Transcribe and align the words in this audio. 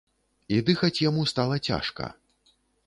І 0.57 0.61
дыхаць 0.71 1.03
яму 1.09 1.27
стала 1.33 1.55
цяжка. 1.71 2.13